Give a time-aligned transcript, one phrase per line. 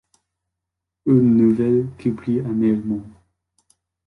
[1.05, 3.03] Une nouvelle qu’il prit amèrement.